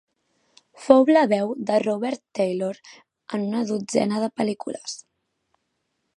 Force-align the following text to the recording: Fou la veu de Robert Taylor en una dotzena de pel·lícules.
Fou 0.85 1.03
la 1.09 1.23
veu 1.33 1.51
de 1.67 1.77
Robert 1.83 2.21
Taylor 2.39 2.81
en 3.39 3.47
una 3.51 3.63
dotzena 3.75 4.25
de 4.27 4.33
pel·lícules. 4.41 4.99